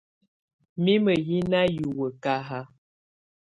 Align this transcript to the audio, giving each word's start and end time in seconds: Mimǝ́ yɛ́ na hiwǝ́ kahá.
Mimǝ́ 0.83 1.15
yɛ́ 1.27 1.41
na 1.51 1.59
hiwǝ́ 1.73 2.09
kahá. 2.23 2.59